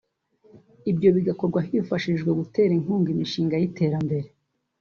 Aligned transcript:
ibyo 0.91 1.09
bigakorwa 1.15 1.59
hifashishijwe 1.67 2.31
gutera 2.39 2.71
inkunga 2.77 3.09
imishinga 3.11 3.55
y’iterambere 3.57 4.27